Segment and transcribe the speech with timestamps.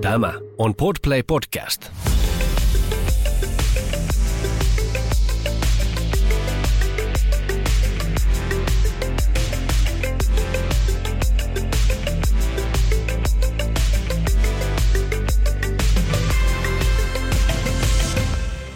[0.00, 1.90] Tämä on Podplay Podcast.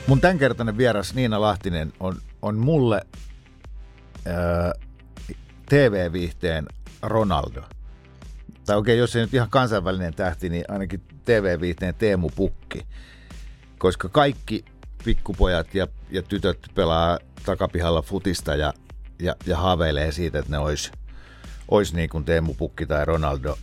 [0.07, 3.03] Mun tämänkertainen vieras Niina Lahtinen on, on mulle
[4.27, 4.73] ää,
[5.69, 6.67] TV-viihteen
[7.03, 7.63] Ronaldo.
[8.67, 12.87] Tai okei, jos ei nyt ihan kansainvälinen tähti, niin ainakin TV-viihteen Teemu Pukki.
[13.79, 14.65] Koska kaikki
[15.05, 18.73] pikkupojat ja, ja tytöt pelaa takapihalla futista ja,
[19.19, 20.93] ja, ja haaveilee siitä, että ne olisi
[21.69, 23.59] ois niin kuin Teemu Pukki tai Ronaldo.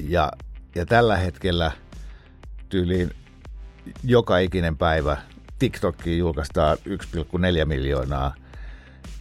[0.00, 0.32] Ja,
[0.74, 1.72] ja tällä hetkellä
[2.68, 3.10] tyyliin
[4.04, 5.16] joka ikinen päivä
[5.58, 8.34] TikTokkiin julkaistaan 1,4 miljoonaa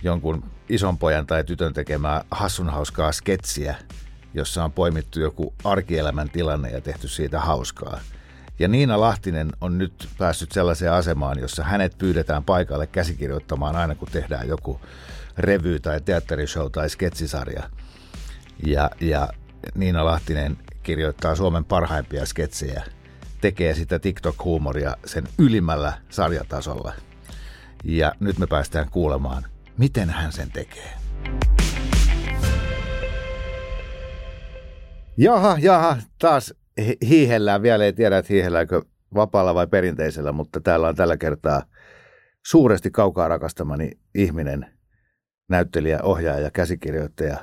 [0.04, 3.76] jonkun ison pojan tai tytön tekemää hassun hauskaa sketsiä,
[4.34, 8.00] jossa on poimittu joku arkielämän tilanne ja tehty siitä hauskaa.
[8.60, 14.08] Ja Niina Lahtinen on nyt päässyt sellaiseen asemaan, jossa hänet pyydetään paikalle käsikirjoittamaan aina kun
[14.12, 14.82] tehdään joku
[15.38, 17.64] revy tai teatterishow tai sketsisarja.
[18.66, 19.30] Ja, ja
[19.76, 22.84] Niina Lahtinen kirjoittaa Suomen parhaimpia sketsejä–
[23.42, 26.94] tekee sitä TikTok-huumoria sen ylimmällä sarjatasolla.
[27.84, 29.46] Ja nyt me päästään kuulemaan,
[29.78, 30.94] miten hän sen tekee.
[35.18, 36.54] Jaha, jaha, taas
[37.08, 38.82] hiihellään vielä, ei tiedä, että hiihelläänkö
[39.16, 41.64] vapaalla vai perinteisellä, mutta täällä on tällä kertaa
[42.46, 44.66] suuresti kaukaa rakastamani ihminen,
[45.50, 47.38] näyttelijä, ohjaaja, käsikirjoittaja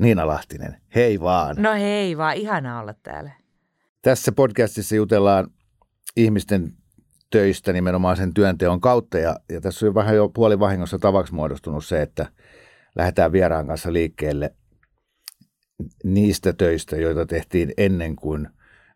[0.00, 0.76] Niina Lahtinen.
[0.94, 1.56] Hei vaan.
[1.58, 3.30] No hei vaan, ihana olla täällä.
[4.02, 5.50] Tässä podcastissa jutellaan
[6.16, 6.72] ihmisten
[7.30, 12.02] töistä nimenomaan sen työnteon kautta ja, ja tässä on vähän jo puolivahingossa tavaksi muodostunut se,
[12.02, 12.26] että
[12.96, 14.54] lähdetään vieraan kanssa liikkeelle
[16.04, 18.48] niistä töistä, joita tehtiin ennen kuin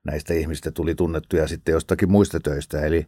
[0.05, 2.81] näistä ihmistä tuli tunnettuja sitten jostakin muista töistä.
[2.81, 3.07] Eli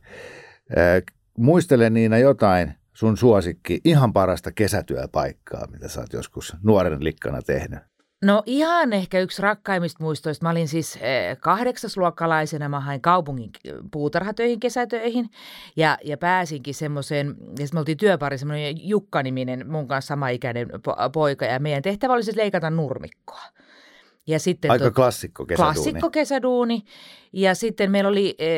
[0.79, 1.03] äh,
[1.39, 7.79] muistele Niina jotain sun suosikki, ihan parasta kesätyöpaikkaa, mitä sä oot joskus nuoren likkana tehnyt.
[8.25, 10.47] No ihan ehkä yksi rakkaimmista muistoista.
[10.47, 13.51] Mä olin siis eh, kahdeksasluokkalaisena, mä hain kaupungin
[13.93, 15.31] puutarhatöihin, kesätöihin
[15.77, 20.69] ja, ja pääsinkin semmoiseen, ja me oltiin työpari, semmoinen Jukka-niminen mun kanssa samaikäinen
[21.13, 23.43] poika ja meidän tehtävä oli siis leikata nurmikkoa.
[24.29, 25.75] Ja sitten Aika to, klassikko kesäduuni.
[25.75, 26.83] Klassikko kesäduuni.
[27.33, 28.49] Ja sitten meillä oli e,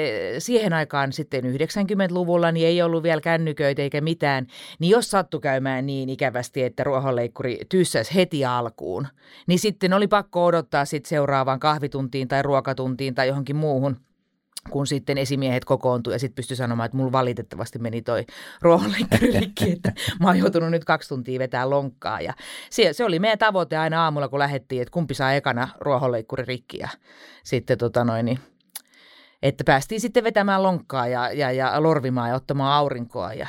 [0.41, 4.47] siihen aikaan sitten 90-luvulla, niin ei ollut vielä kännyköitä eikä mitään.
[4.79, 9.07] Niin jos sattu käymään niin ikävästi, että ruohonleikkuri tyssäs heti alkuun,
[9.47, 13.97] niin sitten oli pakko odottaa sitten seuraavaan kahvituntiin tai ruokatuntiin tai johonkin muuhun–
[14.71, 18.25] kun sitten esimiehet kokoontuivat ja sitten pystyi sanomaan, että mulla valitettavasti meni toi
[18.61, 22.21] ruohonleikkari rikki, että mä oon joutunut nyt kaksi tuntia vetää lonkkaa.
[22.21, 22.35] Ja
[22.71, 26.79] se, se oli meidän tavoite aina aamulla, kun lähdettiin, että kumpi saa ekana ruohonleikkuri rikki
[26.79, 26.89] ja
[27.45, 28.39] sitten tota noin, niin
[29.43, 33.49] että päästiin sitten vetämään lonkkaa ja, ja, ja lorvimaan ja ottamaan aurinkoa ja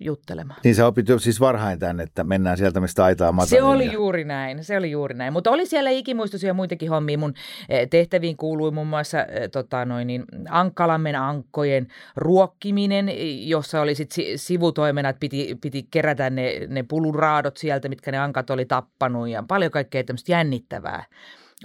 [0.00, 0.60] juttelemaan.
[0.64, 3.60] Niin sä opit jo siis varhain tämän, että mennään sieltä, mistä aitaa matalia.
[3.60, 5.32] Se oli juuri näin, se oli juuri näin.
[5.32, 7.18] Mutta oli siellä ikimuistoisia muitakin hommia.
[7.18, 7.34] Mun
[7.68, 13.10] eh, tehtäviin kuului muun muassa eh, tota noin, niin, Ankkalammen ankkojen ruokkiminen,
[13.48, 18.50] jossa oli sitten sivutoimena, että piti, piti kerätä ne, ne puluraadot sieltä, mitkä ne ankat
[18.50, 21.04] oli tappanut ja paljon kaikkea tämmöistä jännittävää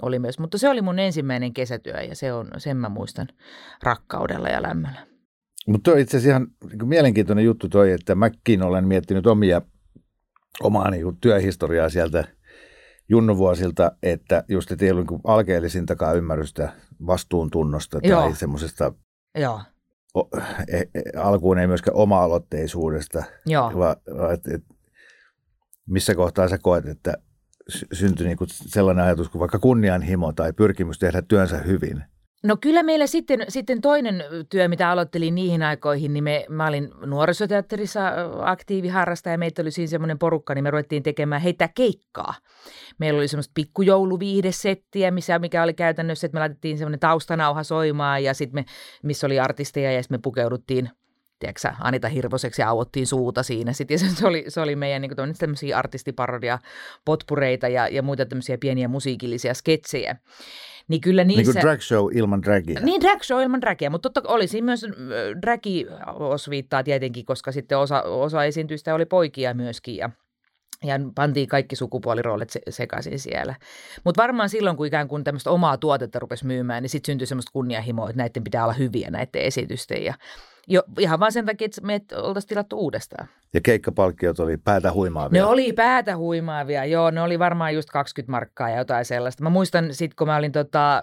[0.02, 0.38] oli myös.
[0.38, 3.28] Mutta se oli mun ensimmäinen kesätyö ja se on, sen mä muistan
[3.82, 5.11] rakkaudella ja lämmöllä.
[5.66, 9.62] Mutta itse asiassa ihan niin mielenkiintoinen juttu toi, että mäkin olen miettinyt omia,
[10.62, 12.24] omaa niin työhistoriaa sieltä
[13.08, 16.72] junnuvuosilta, että just että ei ollut niin alkeellisintakaan ymmärrystä
[17.06, 18.34] vastuuntunnosta tai Joo.
[18.34, 18.92] semmoisesta
[19.38, 19.60] Joo.
[20.68, 20.86] E, e,
[21.16, 23.72] alkuun ei myöskään oma-aloitteisuudesta, Joo.
[23.78, 23.96] vaan
[24.34, 24.64] et, et,
[25.86, 27.14] missä kohtaa sä koet, että
[27.92, 32.04] syntyi niin sellainen ajatus kuin vaikka kunnianhimo tai pyrkimys tehdä työnsä hyvin–
[32.42, 36.90] No kyllä meillä sitten, sitten toinen työ, mitä aloittelin niihin aikoihin, niin me, mä olin
[37.06, 38.00] nuorisoteatterissa
[38.40, 42.34] aktiiviharrastaja ja meitä oli siinä semmoinen porukka, niin me ruvettiin tekemään heitä keikkaa.
[42.98, 48.34] Meillä oli semmoista pikkujouluviihdesettiä, missä, mikä oli käytännössä, että me laitettiin semmoinen taustanauha soimaan ja
[48.34, 48.64] sitten me,
[49.02, 50.90] missä oli artisteja ja sitten me pukeuduttiin
[51.38, 53.72] tiedätkö, Anita Hirvoseksi ja auottiin suuta siinä.
[53.72, 56.58] Sitten, se oli, se oli meidän niin kuin, tämmöisiä artistiparodia,
[57.04, 60.16] potpureita ja, ja muita tämmöisiä pieniä musiikillisia sketsejä.
[60.92, 61.52] Niin kyllä niissä...
[61.52, 62.80] Niin kuin drag show ilman dragia.
[62.80, 64.86] Niin, drag show ilman dragia, mutta totta olisi myös
[65.42, 65.86] dragi
[66.18, 70.10] osviittaa tietenkin, koska sitten osa, osa esiintyistä oli poikia myöskin ja
[70.82, 73.54] ja pantiin kaikki sukupuoliroolit se- sekaisin siellä.
[74.04, 77.52] Mutta varmaan silloin, kun ikään kuin tämmöistä omaa tuotetta rupesi myymään, niin sitten syntyi semmoista
[77.52, 80.04] kunnianhimoa, että näiden pitää olla hyviä näiden esitysten.
[80.04, 80.14] Ja
[80.68, 83.28] jo, ihan vaan sen takia, että me oltaisiin tilattu uudestaan.
[83.54, 85.42] Ja keikkapalkkiot oli päätä huimaavia.
[85.42, 89.42] Ne oli päätä huimaavia, joo, ne oli varmaan just 20 markkaa ja jotain sellaista.
[89.42, 91.02] Mä muistan sitten, kun mä olin tota,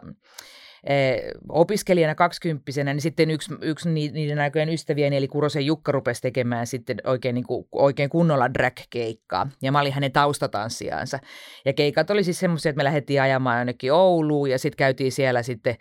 [1.49, 6.97] opiskelijana kaksikymppisenä, niin sitten yksi, yksi niiden aikojen ystävieni, eli Kurosen Jukka, rupesi tekemään sitten
[7.03, 9.49] oikein, niin kuin, oikein kunnolla drag-keikkaa.
[9.61, 11.19] Ja mä olin hänen taustatanssiaansa.
[11.65, 15.43] Ja keikat oli siis semmoisia, että me lähdettiin ajamaan jonnekin Ouluun ja sitten käytiin siellä
[15.43, 15.75] sitten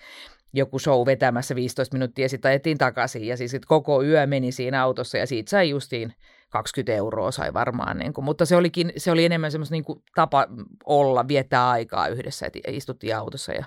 [0.52, 3.26] joku show vetämässä 15 minuuttia ja sitten ajettiin takaisin.
[3.26, 6.14] Ja siis koko yö meni siinä autossa ja siitä sai justiin
[6.50, 7.98] 20 euroa sai varmaan.
[7.98, 10.46] Niin kuin, mutta se, olikin, se oli enemmän semmoista niin kuin tapa
[10.84, 13.64] olla, viettää aikaa yhdessä, että istuttiin autossa ja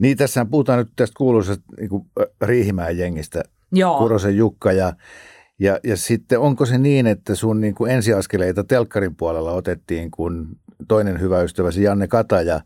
[0.00, 1.90] niin, tässä puhutaan nyt tästä kuuluisesta niin
[2.42, 3.42] Riihimäen jengistä,
[3.72, 3.98] Joo.
[3.98, 4.92] Kurosen Jukka ja
[5.60, 10.48] ja, ja sitten onko se niin, että sun niin kuin ensiaskeleita telkkarin puolella otettiin, kun
[10.88, 12.60] toinen hyvä ystäväsi Janne Kataja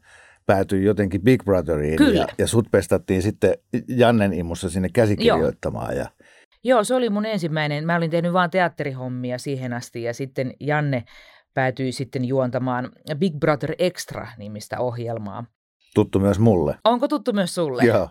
[0.47, 2.21] päätyi jotenkin Big Brotheriin Kyllä.
[2.21, 3.55] ja, ja sut pestattiin sitten
[3.89, 5.97] Jannen imussa sinne käsikirjoittamaan.
[5.97, 6.07] Ja...
[6.65, 7.87] Joo, se oli mun ensimmäinen.
[7.87, 11.05] Mä olin tehnyt vaan teatterihommia siihen asti ja sitten Janne
[11.55, 15.45] päätyi sitten juontamaan Big Brother Extra-nimistä ohjelmaa.
[15.95, 16.79] Tuttu myös mulle.
[16.85, 17.85] Onko tuttu myös sulle?
[17.85, 18.09] Joo.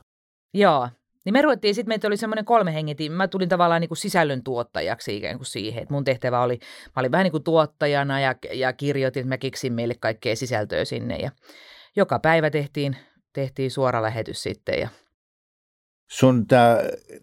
[0.53, 0.89] Joo.
[1.25, 3.09] Niin me ruvettiin, sitten meitä oli semmoinen kolme hengeti.
[3.09, 5.83] Mä tulin tavallaan niin kuin sisällön tuottajaksi ikään kuin siihen.
[5.83, 9.37] Että mun tehtävä oli, mä olin vähän niin kuin tuottajana ja, ja kirjoitin, että mä
[9.37, 11.17] keksin meille kaikkea sisältöä sinne.
[11.17, 11.31] Ja
[11.95, 12.97] joka päivä tehtiin,
[13.33, 14.79] tehtiin suora lähetys sitten.
[14.79, 14.89] Ja...
[16.11, 16.77] Sun tää,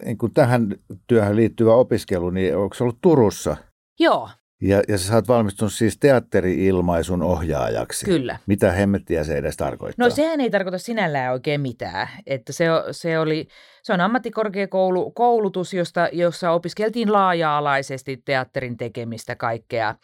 [0.04, 0.76] niin tähän
[1.06, 3.56] työhön liittyvä opiskelu, niin onko se ollut Turussa?
[3.98, 4.28] Joo,
[4.60, 8.04] Ja, ja sä oot valmistunut siis teatteri-ilmaisun ohjaajaksi.
[8.04, 8.38] kyllä.
[8.46, 10.06] Mitä hemmettiä se edes tarkoittaa?
[10.06, 12.08] No sehän ei tarkoita sinällään oikein mitään.
[12.26, 13.48] Että se, se, oli,
[13.82, 19.94] se on ammattikorkeakoulu koulutus, josta, jossa opiskeltiin laaja-alaisesti teatterin tekemistä kaikkea.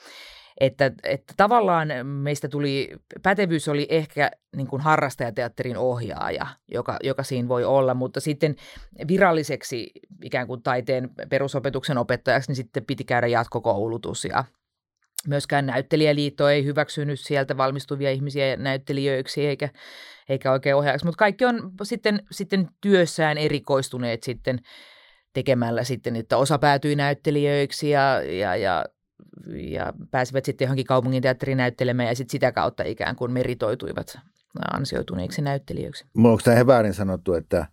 [0.60, 2.88] Että, että tavallaan meistä tuli,
[3.22, 8.56] pätevyys oli ehkä niin kuin harrastajateatterin ohjaaja, joka, joka siinä voi olla, mutta sitten
[9.08, 9.90] viralliseksi
[10.24, 14.44] ikään kuin taiteen perusopetuksen opettajaksi, niin sitten piti käydä jatkokoulutus ja
[15.26, 19.68] myöskään näyttelijäliitto ei hyväksynyt sieltä valmistuvia ihmisiä näyttelijöiksi eikä,
[20.28, 24.58] eikä oikein ohjaajaksi, mutta kaikki on sitten, sitten työssään erikoistuneet sitten
[25.32, 28.84] tekemällä sitten, että osa päätyi näyttelijöiksi ja, ja, ja
[29.54, 34.18] ja pääsivät sitten johonkin kaupungin teatteriin näyttelemään ja sitten sitä kautta ikään kuin meritoituivat
[34.72, 36.04] ansioituneiksi näyttelijöiksi.
[36.16, 37.66] Mulla onko tämä ihan väärin sanottu, että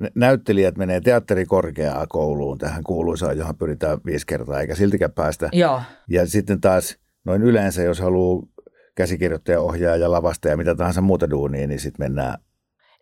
[0.00, 5.48] nä- näyttelijät menee teatterikorkeakouluun tähän kuuluisaan, johon pyritään viisi kertaa, eikä siltikään päästä.
[5.52, 8.46] Joo, Ja sitten taas noin yleensä, jos haluaa
[8.94, 12.38] käsikirjoittaja, ohjaaja, lavastaja ja mitä tahansa muuta duunia, niin sitten mennään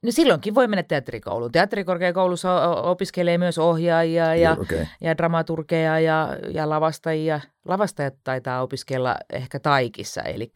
[0.06, 1.52] no silloinkin voi mennä teatterikouluun.
[1.52, 4.86] Teatterikorkeakoulussa opiskelee myös ohjaajia ja, Okei.
[5.00, 7.40] ja dramaturgeja ja, ja lavastajia.
[7.64, 10.50] Lavastajat taitaa opiskella ehkä taikissa, eli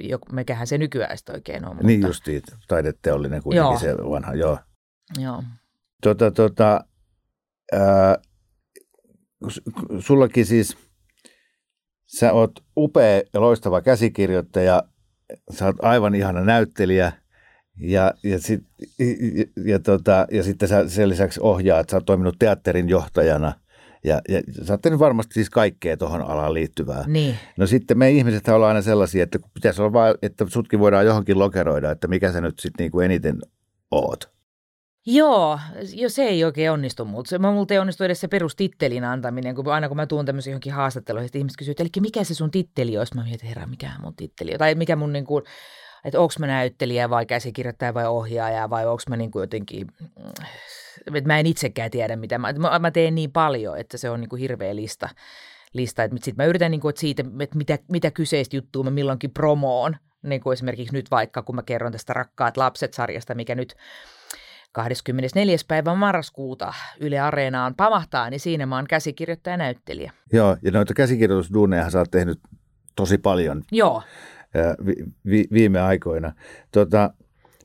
[0.00, 1.76] jo- mikähän se nykyään oikein on.
[1.76, 3.78] Niin mutta- justiin, taideteollinen kuitenkin Joo.
[3.78, 4.58] se vanha, joo.
[5.20, 5.42] Joo.
[6.02, 6.84] Tota, tota,
[7.72, 8.16] ää,
[9.98, 10.76] sullakin siis,
[12.06, 14.82] sä oot upea ja loistava käsikirjoittaja,
[15.50, 17.12] sä oot aivan ihana näyttelijä
[17.82, 18.64] ja, ja, sit,
[18.98, 23.52] ja, ja, tota, ja sitten sä sen lisäksi ohjaat, sä oot toiminut teatterin johtajana
[24.04, 27.04] ja, ja sä oot varmasti siis kaikkea tuohon alaan liittyvää.
[27.06, 27.34] Niin.
[27.56, 31.38] No sitten me ihmiset ollaan aina sellaisia, että pitäisi olla vaan, että sutkin voidaan johonkin
[31.38, 33.38] lokeroida, että mikä sä nyt sitten niinku eniten
[33.90, 34.32] oot.
[35.06, 35.58] Joo,
[35.94, 37.28] jo se ei oikein onnistu multa.
[37.28, 40.72] Se, multa ei onnistu edes se perustittelin antaminen, kun aina kun mä tuun tämmöisiin johonkin
[40.72, 43.14] haastatteluihin, että ihmiset kysyvät, eli mikä se sun titteli olisi?
[43.14, 44.58] Mä mietin, herra, mikä mun titteli on?
[44.58, 45.44] Tai mikä mun niin kuin,
[46.04, 49.86] että onko mä näyttelijä vai käsikirjoittaja vai ohjaaja vai onko mä niin kuin jotenkin,
[51.14, 52.38] että mä en itsekään tiedä mitä.
[52.38, 55.08] Mä, mä, mä teen niin paljon, että se on niin kuin hirveä lista.
[55.72, 56.02] lista.
[56.02, 59.96] Sitten mä yritän niin kuin, että siitä, että mitä, mitä kyseistä juttua mä milloinkin promoon.
[60.22, 63.74] Niin kuin esimerkiksi nyt vaikka, kun mä kerron tästä Rakkaat lapset-sarjasta, mikä nyt
[64.72, 65.56] 24.
[65.68, 70.12] päivä marraskuuta Yle Areenaan pamahtaa, niin siinä mä oon käsikirjoittaja ja näyttelijä.
[70.32, 72.40] Joo, ja noita käsikirjoitusduuneja sä oot tehnyt
[72.96, 74.02] tosi paljon Joo.
[74.86, 74.94] Vi,
[75.26, 76.32] vi, viime aikoina.
[76.72, 77.14] Tota,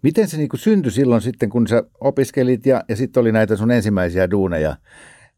[0.03, 3.71] miten se niinku syntyi silloin sitten, kun sä opiskelit ja, ja sitten oli näitä sun
[3.71, 4.75] ensimmäisiä duuneja,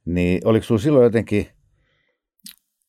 [0.06, 1.48] niin oliko sulla silloin jotenkin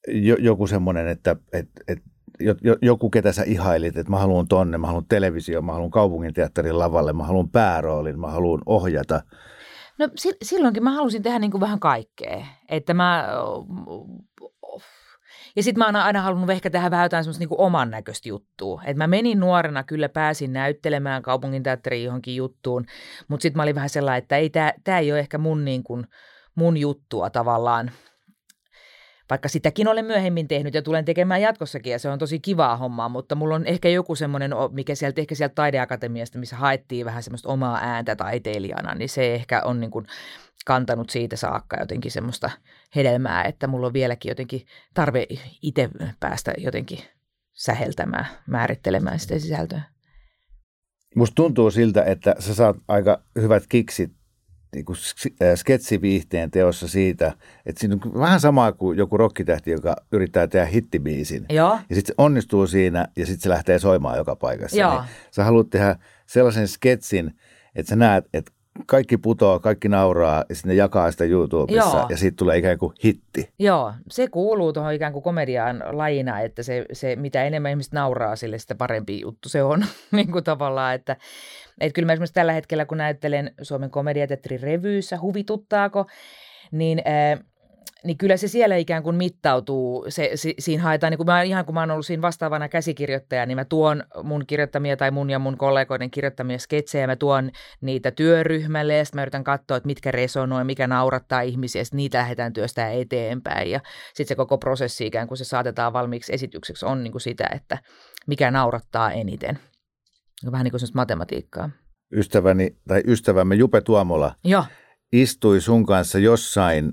[0.08, 1.98] jo, joku semmoinen, että et, et,
[2.40, 5.90] jo, jo, joku, ketä sä ihailit, että mä haluan tonne, mä haluan televisio, mä haluan
[5.90, 9.22] kaupunginteatterin lavalle, mä haluan pääroolin, mä haluan ohjata.
[9.98, 12.46] No si- silloinkin mä halusin tehdä niin kuin vähän kaikkea.
[12.68, 13.28] Että mä...
[15.56, 18.82] Ja sitten mä oon aina halunnut ehkä tehdä vähän jotain semmoista niin oman näköistä juttua.
[18.84, 22.86] Et mä menin nuorena, kyllä pääsin näyttelemään kaupungin teatteriin johonkin juttuun,
[23.28, 24.50] mutta sitten mä olin vähän sellainen, että ei,
[24.84, 26.06] tämä ei ole ehkä mun, niin kuin,
[26.54, 27.90] mun juttua tavallaan.
[29.30, 33.08] Vaikka sitäkin olen myöhemmin tehnyt ja tulen tekemään jatkossakin ja se on tosi kivaa hommaa,
[33.08, 37.48] mutta mulla on ehkä joku semmoinen, mikä sieltä ehkä sieltä taideakatemiasta, missä haettiin vähän semmoista
[37.48, 40.06] omaa ääntä taiteilijana, niin se ehkä on niin kuin
[40.66, 42.50] kantanut siitä saakka jotenkin semmoista
[42.96, 45.26] hedelmää, että mulla on vieläkin jotenkin tarve
[45.62, 45.88] itse
[46.20, 46.98] päästä jotenkin
[47.52, 49.82] säheltämään, määrittelemään sitä sisältöä.
[51.16, 54.12] Musta tuntuu siltä, että sä saat aika hyvät kiksit
[54.74, 54.96] niin kuin
[55.54, 57.32] sketsiviihteen teossa siitä,
[57.66, 61.46] että siinä on vähän samaa kuin joku rokkitähti, joka yrittää tehdä hittibiisin.
[61.48, 61.78] Joo.
[61.88, 64.76] Ja sitten se onnistuu siinä ja sitten se lähtee soimaan joka paikassa.
[64.76, 65.00] Joo.
[65.00, 65.96] Niin sä haluat tehdä
[66.26, 67.34] sellaisen sketsin,
[67.74, 68.52] että sä näet, että
[68.86, 72.06] kaikki putoaa, kaikki nauraa ja sitten ne jakaa sitä YouTubessa Joo.
[72.08, 73.50] ja siitä tulee ikään kuin hitti.
[73.58, 78.36] Joo, se kuuluu tuohon ikään kuin komediaan lajina, että se, se mitä enemmän ihmiset nauraa
[78.36, 81.16] sille, sitä parempi juttu se on niin kuin tavallaan, että
[81.80, 86.06] että kyllä mä esimerkiksi tällä hetkellä, kun näyttelen Suomen komediateatterin revyyssä, huvituttaako,
[86.72, 87.38] niin, ää,
[88.04, 90.06] niin kyllä se siellä ikään kuin mittautuu.
[90.08, 93.46] Se, si, siinä haetaan, niin kuin mä, ihan kun mä oon ollut siinä vastaavana käsikirjoittajana,
[93.46, 98.10] niin mä tuon mun kirjoittamia tai mun ja mun kollegoiden kirjoittamia sketsejä, mä tuon niitä
[98.10, 102.52] työryhmälle ja sitten mä yritän katsoa, että mitkä resonoi, mikä naurattaa ihmisiä, sitten niitä lähdetään
[102.52, 107.12] työstää eteenpäin ja sitten se koko prosessi ikään kuin se saatetaan valmiiksi esitykseksi on niin
[107.12, 107.78] kuin sitä, että
[108.26, 109.58] mikä naurattaa eniten.
[110.52, 111.70] Vähän niin kuin matematiikkaa.
[112.12, 114.64] Ystäväni tai ystävämme Jupe Tuomola Joo,
[115.12, 116.92] istui sun kanssa jossain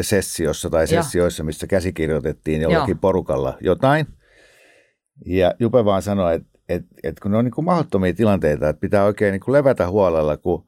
[0.00, 1.02] sessiossa tai Joo.
[1.02, 3.00] sessioissa, missä käsikirjoitettiin jollakin Joo.
[3.00, 4.06] porukalla jotain.
[5.26, 8.80] Ja Jupe vaan sanoi, että, että, että kun ne on niin kuin mahdottomia tilanteita, että
[8.80, 10.66] pitää oikein niin kuin levätä huolella, kun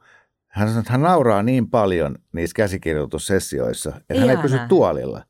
[0.49, 4.43] hän sanoi, että hän nauraa niin paljon niissä käsikirjoitussessioissa, että hän ei Ihanaa.
[4.43, 5.23] pysy tuolilla.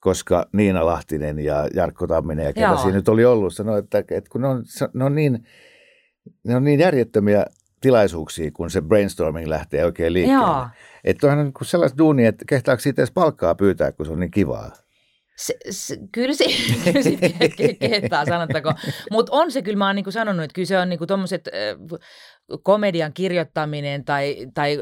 [0.00, 2.76] Koska Niina Lahtinen ja Jarkko Tamminen ja ketä Joo.
[2.76, 4.64] siinä nyt oli ollut, sanoi, että, että kun ne on,
[4.94, 5.46] ne on niin
[6.44, 7.46] ne on niin järjettömiä
[7.84, 10.44] tilaisuuksia, kun se brainstorming lähtee oikein liikkeelle.
[10.44, 10.66] Joo.
[11.04, 14.30] Että onhan niin sellaista duunia, että kehtaako siitä edes palkkaa pyytää, kun se on niin
[14.30, 14.70] kivaa.
[15.36, 16.44] Se, se, kyllä se,
[16.84, 18.72] kyllä se ke- ke- kehtaa sanottako.
[19.10, 21.98] Mutta on se kyllä, mä oon niinku sanonut, että kyllä se on niinku tommoset äh,
[22.62, 24.78] komedian kirjoittaminen tai, tai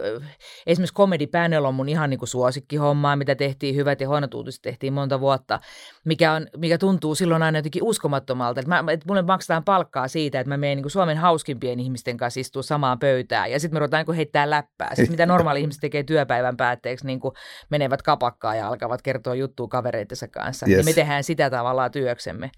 [0.66, 4.92] esimerkiksi Comedy Panel on mun ihan niinku suosikkihommaa, mitä tehtiin, hyvät ja huonot uutiset tehtiin
[4.92, 5.61] monta vuotta,
[6.04, 8.61] mikä, on, mikä tuntuu silloin aina jotenkin uskomattomalta.
[8.61, 12.40] Että, mä, että mulle maksetaan palkkaa siitä, että mä menen niinku Suomen hauskimpien ihmisten kanssa
[12.40, 14.95] istua samaan pöytään ja sitten me ruvetaan niinku heittää läppää.
[14.95, 17.35] Sitten mitä normaali ihmiset tekee työpäivän päätteeksi, niinku
[17.71, 20.66] menevät kapakkaan ja alkavat kertoa juttua kavereittensa kanssa.
[20.66, 20.76] Yes.
[20.76, 22.50] Niin me tehdään sitä tavallaan työksemme.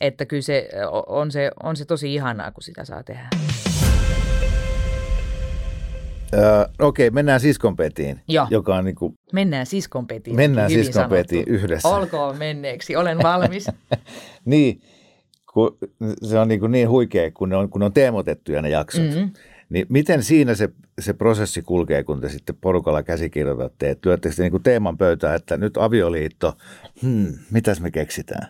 [0.00, 0.68] Että kyllä se
[1.06, 3.28] on, se on se tosi ihanaa, kun sitä saa tehdä.
[6.34, 8.46] Öö, Okei, mennään siskonpetiin, Joo.
[8.50, 10.36] joka on niin kuin, Mennään siskonpetiin.
[10.36, 11.88] mennään siskonpetiin yhdessä.
[11.88, 13.66] Olkoon menneeksi, olen valmis.
[14.44, 14.80] Niin,
[15.52, 15.78] kun
[16.22, 19.04] se on niin, kuin niin huikea, kun ne on, kun ne on teemotettuja ne jaksot.
[19.04, 19.30] Mm-hmm.
[19.68, 20.68] Niin miten siinä se,
[21.00, 25.56] se prosessi kulkee, kun te sitten porukalla käsikirjoitatte, että lyöttekö te niin teeman pöytään, että
[25.56, 26.56] nyt avioliitto,
[27.02, 28.48] hmm, mitäs me keksitään?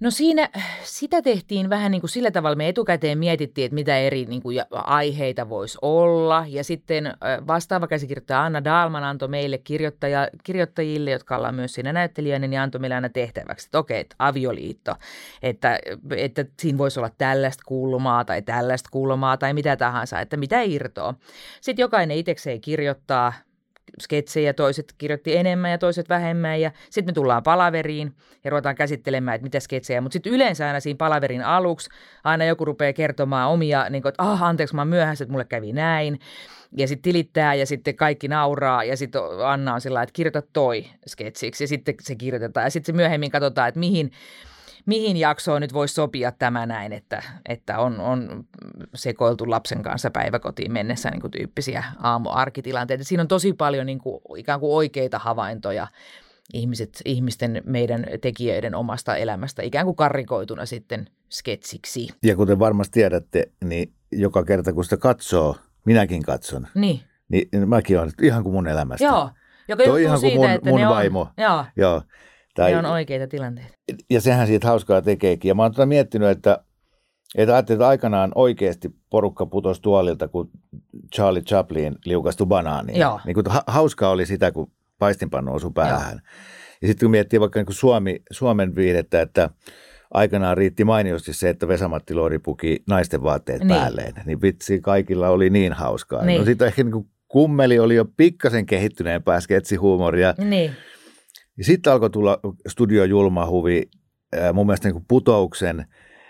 [0.00, 0.48] No siinä
[0.84, 4.62] sitä tehtiin vähän niin kuin sillä tavalla, me etukäteen mietittiin, että mitä eri niin kuin,
[4.70, 6.44] aiheita voisi olla.
[6.48, 7.14] Ja sitten
[7.46, 12.78] vastaava käsikirjoittaja Anna Daalman antoi meille kirjoittaja, kirjoittajille, jotka ollaan myös siinä näyttelijänä, niin antoi
[12.78, 14.94] meille aina tehtäväksi, että okei, että avioliitto,
[15.42, 15.78] että,
[16.16, 21.14] että siinä voisi olla tällaista kulmaa tai tällaista kulmaa tai mitä tahansa, että mitä irtoa.
[21.60, 23.32] Sitten jokainen itsekseen kirjoittaa
[24.00, 28.12] sketsejä, toiset kirjoitti enemmän ja toiset vähemmän ja sitten me tullaan palaveriin
[28.44, 31.90] ja ruvetaan käsittelemään, että mitä sketsejä, mutta sitten yleensä aina siinä palaverin aluksi
[32.24, 35.44] aina joku rupeaa kertomaan omia, niin kuin, että ah, anteeksi, mä oon myöhässä, että mulle
[35.44, 36.20] kävi näin.
[36.76, 40.86] Ja sitten tilittää ja sitten kaikki nauraa ja sitten Anna on sillä että kirjoita toi
[41.06, 42.66] sketsiksi ja sitten se kirjoitetaan.
[42.66, 44.10] Ja sitten se myöhemmin katsotaan, että mihin,
[44.86, 48.44] mihin jaksoon nyt voisi sopia tämä näin, että, että on, on
[48.94, 53.04] sekoiltu lapsen kanssa päiväkotiin mennessä niin kuin tyyppisiä aamuarkitilanteita.
[53.04, 55.86] Siinä on tosi paljon niin kuin, ikään kuin oikeita havaintoja
[56.54, 62.08] ihmiset, ihmisten meidän tekijöiden omasta elämästä ikään kuin karrikoituna sitten sketsiksi.
[62.22, 67.98] Ja kuten varmasti tiedätte, niin joka kerta kun sitä katsoo, minäkin katson, Niin, niin mäkin
[68.00, 69.04] olen ihan kuin mun elämästä.
[69.04, 69.30] joo.
[69.68, 71.20] Joka Toi ihan kuin siitä, mun- että mun ne vaimo.
[71.20, 72.02] On, joo, Joo.
[72.56, 73.70] Tai, ne on oikeita tilanteita.
[74.10, 75.48] ja sehän siitä hauskaa tekeekin.
[75.48, 76.58] Ja mä oon tota miettinyt, että,
[77.36, 80.50] että ajattelin, että aikanaan oikeasti porukka putosi tuolilta, kun
[81.14, 83.00] Charlie Chaplin liukastui banaaniin.
[83.00, 83.20] Joo.
[83.26, 86.20] Niin kuin ha- hauskaa oli sitä, kun paistinpannu osui päähän.
[86.82, 89.50] Ja sitten kun miettii vaikka niin kuin Suomi, Suomen viihdettä, että
[90.14, 93.68] aikanaan riitti mainiosti se, että Vesamatti Loori puki naisten vaatteet Niin.
[93.80, 94.12] päälleen.
[94.26, 96.24] Niin vitsi, kaikilla oli niin hauskaa.
[96.24, 96.38] Niin.
[96.38, 100.34] No sitten ehkä niin kuin kummeli oli jo pikkasen kehittyneempää sketsihuumoria.
[100.38, 100.70] Niin,
[101.58, 103.82] Ja sitten alkoi tulla Studio Julma huvi,
[104.52, 105.76] mun mielestä niin putouksen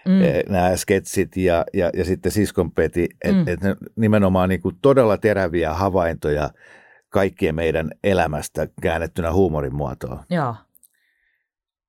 [0.08, 0.52] mm.
[0.52, 3.48] nämä sketsit ja, ja, ja sitten Siskonpeti, että Mm.
[3.48, 3.60] et
[3.96, 6.50] nimenomaan niin kuin todella teräviä havaintoja
[7.08, 10.20] kaikkien meidän elämästä käännettynä huumorin muotoon.
[10.30, 10.54] joo.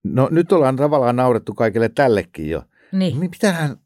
[0.03, 2.63] No nyt ollaan tavallaan naurettu kaikille tällekin jo.
[2.91, 3.17] Niin.
[3.17, 3.77] Mitähän,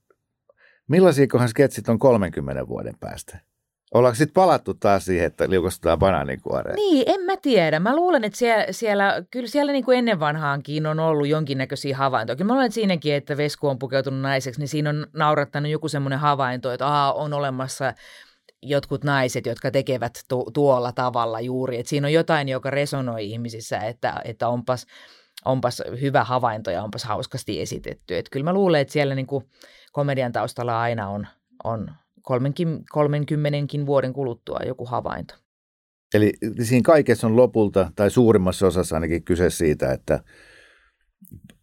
[0.88, 3.38] millaisiakohan sketsit on 30 vuoden päästä?
[3.94, 6.76] Ollaanko sitten palattu taas siihen, että liukostetaan banaanikuoreen?
[6.76, 7.80] Niin, en mä tiedä.
[7.80, 12.36] Mä luulen, että siellä, siellä kyllä siellä niin kuin ennen vanhaankin on ollut jonkinnäköisiä havaintoja.
[12.36, 15.90] Kyllä mä luulen, että siinäkin, että Vesku on pukeutunut naiseksi, niin siinä on naurattanut joku
[15.90, 17.94] semmoinen havainto, että aha, on olemassa
[18.62, 21.80] jotkut naiset, jotka tekevät tu- tuolla tavalla juuri.
[21.80, 24.86] Että siinä on jotain, joka resonoi ihmisissä, että, että onpas,
[25.46, 28.18] onpas hyvä havainto ja onpas hauskasti esitetty.
[28.18, 29.50] Että kyllä mä luulen, että siellä niin kuin
[29.92, 31.28] komedian taustalla aina on,
[31.64, 31.92] on
[32.24, 35.36] 30 vuoden kuluttua joku havainto.
[36.14, 40.24] Eli siinä kaikessa on lopulta, tai suurimmassa osassa ainakin kyse siitä, että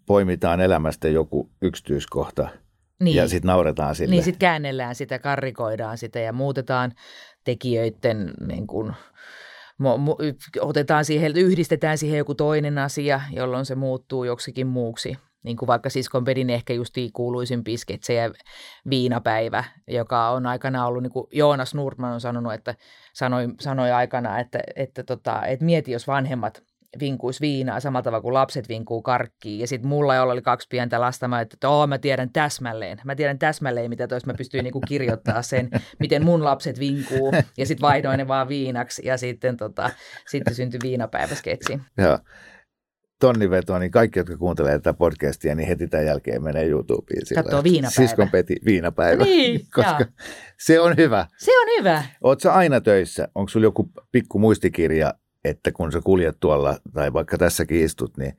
[0.07, 2.49] poimitaan elämästä joku yksityiskohta
[3.01, 3.17] niin.
[3.17, 4.11] ja sitten nauretaan sille.
[4.15, 6.93] Niin, sitten käännellään sitä, karrikoidaan sitä ja muutetaan
[7.45, 8.93] tekijöiden niin kuin,
[10.61, 15.17] otetaan siihen, yhdistetään siihen joku toinen asia, jolloin se muuttuu joksikin muuksi
[15.49, 18.31] niin kuin vaikka siskon pedin ehkä justi kuuluisimpia sketsejä
[18.91, 22.75] Viinapäivä, joka on aikana ollut, niin kuin Joonas Nurman on sanonut, että
[23.13, 26.63] sanoi, sanoi aikana, että, että, tota, että mieti, jos vanhemmat
[27.01, 29.61] vinkuisi viinaa samalla tavalla kuin lapset vinkuu karkkiin.
[29.61, 33.01] Ja sitten mulla, jolla oli kaksi pientä lasta, mä että Oo, mä tiedän täsmälleen.
[33.05, 37.33] Mä tiedän täsmälleen, mitä tois mä pystyin niinku kirjoittaa sen, miten mun lapset vinkuu.
[37.57, 39.03] Ja sitten vaihdoin ne vaan viinaksi.
[39.07, 39.91] Ja sitten, tota,
[40.27, 41.81] sitten syntyi viinapäiväsketsi.
[41.99, 42.19] Joo
[43.21, 47.23] tonniveto, niin kaikki, jotka kuuntelee tätä podcastia, niin heti tämän jälkeen menee YouTubeen.
[47.35, 48.09] Katsoo viinapäivä.
[48.09, 49.25] Siskon Peti viinapäivä.
[49.25, 50.07] Niin, koska
[50.59, 51.27] se on hyvä.
[51.39, 52.03] Se on hyvä.
[52.21, 53.29] Oletko aina töissä?
[53.35, 58.33] Onko sulla joku pikku muistikirja, että kun sä kuljet tuolla, tai vaikka tässäkin istut, niin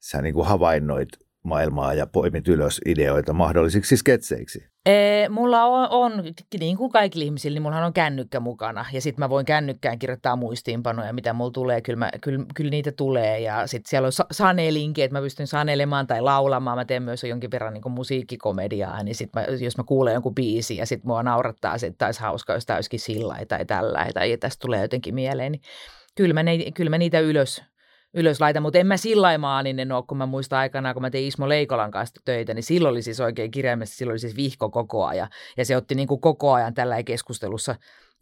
[0.00, 1.08] sä niin kuin havainnoit
[1.44, 4.74] maailmaa ja poimit ylös ideoita mahdollisiksi sketseiksi?
[4.86, 6.24] Ee, mulla on, on,
[6.60, 8.86] niin kuin kaikilla ihmisillä, niin mullahan on kännykkä mukana.
[8.92, 11.80] Ja sitten mä voin kännykkään kirjoittaa muistiinpanoja, mitä mulla tulee.
[11.80, 13.40] Kyllä, mä, kyllä, kyllä niitä tulee.
[13.40, 16.78] Ja sitten siellä on sa- sanelinki, että mä pystyn sanelemaan tai laulamaan.
[16.78, 19.02] Mä teen myös jonkin verran niin musiikkikomediaa.
[19.02, 22.52] Niin sit mä, jos mä kuulen jonkun biisi ja sitten mua naurattaa, että olisi hauska,
[22.52, 24.06] jos tämä olisikin sillä tai tällä.
[24.14, 25.52] Tai tästä tulee jotenkin mieleen.
[25.52, 25.62] Niin
[26.14, 27.62] kyllä mä, ne, kyllä mä niitä ylös,
[28.14, 31.26] ylös laita, mutta en mä sillä maaninen ole, kun mä muistan aikanaan, kun mä tein
[31.26, 35.06] Ismo Leikolan kanssa töitä, niin silloin oli siis oikein kirjaimesti, silloin oli siis vihko koko
[35.06, 35.28] ajan.
[35.56, 37.74] Ja se otti niin kuin koko ajan tällä keskustelussa,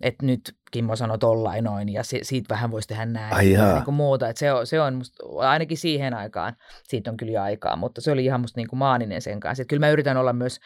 [0.02, 3.34] että nyt Kimmo sanoi tollain noin, ja se, siitä vähän voisi tehdä näin.
[3.34, 7.10] Ai ja niin kuin muuta, että se on, se on musta, ainakin siihen aikaan, siitä
[7.10, 9.62] on kyllä aikaa, mutta se oli ihan musta niin kuin maaninen sen kanssa.
[9.62, 10.60] Että kyllä mä yritän olla myös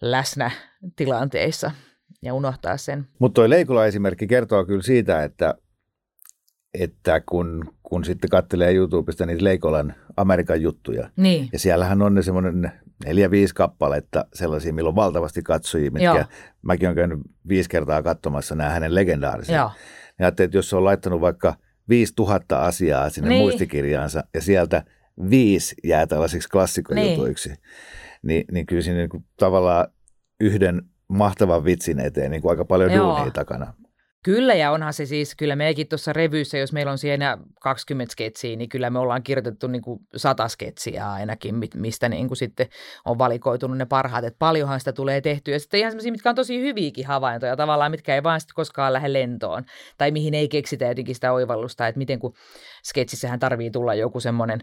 [0.00, 0.50] läsnä
[0.96, 1.70] tilanteissa
[2.22, 3.06] ja unohtaa sen.
[3.18, 5.54] Mutta toi Leikola esimerkki kertoo kyllä siitä, että
[6.80, 11.48] että kun, kun sitten katselee YouTubesta niitä Leikolan Amerikan juttuja, niin.
[11.52, 12.72] ja siellähän on ne semmoinen
[13.04, 16.24] neljä, viisi kappaletta sellaisia, milloin on valtavasti katsojia, mitkä Joo.
[16.62, 19.54] mäkin olen käynyt viisi kertaa katsomassa nämä hänen legendaariset.
[19.54, 19.70] Ja
[20.18, 21.54] ajattelin, että jos on laittanut vaikka
[21.88, 23.42] viisi tuhatta asiaa sinne niin.
[23.42, 24.84] muistikirjaansa, ja sieltä
[25.30, 27.58] viisi jää tällaisiksi klassikojutuiksi, niin,
[28.22, 29.86] niin, niin kyllä siinä niin kuin tavallaan
[30.40, 33.06] yhden mahtavan vitsin eteen niin kuin aika paljon Joo.
[33.06, 33.74] duunia takana.
[34.26, 38.56] Kyllä, ja onhan se siis, kyllä mekin tuossa revyissä, jos meillä on siinä 20 sketsiä,
[38.56, 42.66] niin kyllä me ollaan kirjoitettu niin kuin 100 sketsiä ainakin, mistä niin kuin sitten
[43.04, 45.54] on valikoitunut ne parhaat, että paljonhan sitä tulee tehtyä.
[45.54, 48.92] Ja sitten ihan sellaisia, mitkä on tosi hyviäkin havaintoja tavallaan, mitkä ei vaan sitten koskaan
[48.92, 49.64] lähde lentoon,
[49.98, 52.34] tai mihin ei keksitä jotenkin sitä oivallusta, että miten kun
[52.84, 54.60] sketsissähän tarvii tulla joku semmoinen,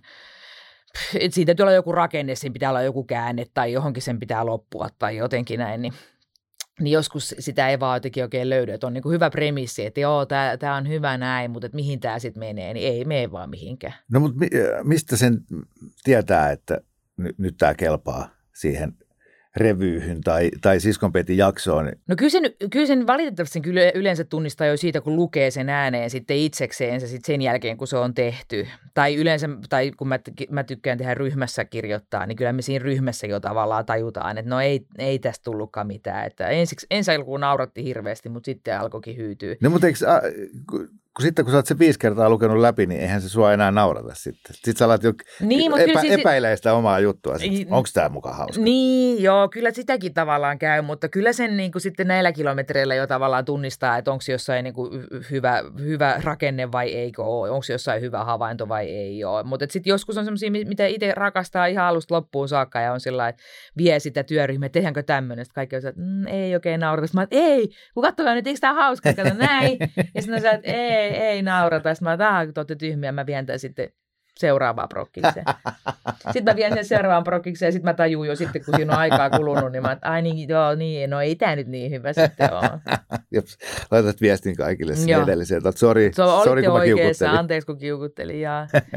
[1.20, 4.46] että siitä täytyy olla joku rakenne, siinä pitää olla joku käänne tai johonkin sen pitää
[4.46, 5.94] loppua tai jotenkin näin, niin
[6.80, 8.72] niin joskus sitä ei vaan jotenkin oikein löydy.
[8.72, 10.26] Että on niin kuin hyvä premissi, että joo,
[10.60, 13.94] tämä on hyvä näin, mutta että mihin tämä sitten menee, niin ei mene vaan mihinkään.
[14.12, 14.40] No mutta
[14.84, 15.42] mistä sen
[16.04, 16.82] tietää, että
[17.18, 18.94] nyt, nyt tämä kelpaa siihen
[19.56, 21.92] revyyhyn tai, tai siskonpetin jaksoon.
[22.08, 25.70] No kyllä sen, kyllä sen valitettavasti sen kyllä yleensä tunnistaa jo siitä, kun lukee sen
[25.70, 28.68] ääneen sitten itsekseen se sitten sen jälkeen, kun se on tehty.
[28.94, 33.28] Tai yleensä, tai kun mä, mä tykkään tehdä ryhmässä kirjoittaa, niin kyllä me siinä ryhmässä
[33.28, 36.26] jo tavallaan tajutaan, että no ei, ei tästä tullutkaan mitään.
[36.26, 39.58] Että ensiksi, ensi alkuun nauratti hirveästi, mutta sitten alkoikin hyytyy.
[39.62, 40.00] No mutta eikö,
[41.16, 43.72] kun sitten kun sä oot se viisi kertaa lukenut läpi, niin eihän se sua enää
[43.72, 44.56] naurata sitten.
[44.56, 47.36] Sitten sä alat jo niin, epä, siis, epäilee sitä omaa juttua.
[47.70, 48.64] Onko tämä mukaan hauska?
[48.64, 53.08] Niin, joo, kyllä sitäkin tavallaan käy, mutta kyllä sen niin kuin sitten näillä kilometreillä jo
[53.08, 58.02] tavallaan tunnistaa, että onko jossain niin kuin hyvä, hyvä rakenne vai eikö ole, onko jossain
[58.02, 59.44] hyvä havainto vai ei ole.
[59.44, 63.28] Mutta sitten joskus on semmoisia, mitä itse rakastaa ihan alusta loppuun saakka ja on sillä
[63.28, 63.44] että
[63.78, 65.46] vie sitä työryhmää, tehdäänkö tämmöinen.
[65.46, 67.08] Sitten kaikki on että mm, ei oikein naurata.
[67.14, 69.78] Mä että ei, kun katsokaa nyt, eikö tämä hauska, kato näin.
[70.16, 71.94] Ja sitten on että ei, ei, ei naurata.
[71.94, 73.90] Sitten mä että kun te tyhmiä, mä vien tämän sitten
[74.38, 75.46] seuraavaan prokkikseen.
[76.34, 79.00] Sitten mä vien sen seuraavaan prokkikseen ja sitten mä tajun jo sitten, kun siinä on
[79.00, 82.14] aikaa kulunut, niin mä että ai niin, joo, niin, no ei tämä nyt niin hyvä
[82.14, 82.70] sitten ole.
[83.32, 83.58] Jops,
[83.92, 87.34] laitat viestin kaikille sinne edelliseen, että sori, so, sori kun mä kiukuttelin.
[87.34, 88.42] Anteeksi kun kiukuttelin,